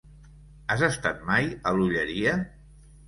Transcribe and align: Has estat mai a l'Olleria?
Has 0.75 0.85
estat 0.87 1.21
mai 1.27 1.51
a 1.61 1.75
l'Olleria? 1.77 2.35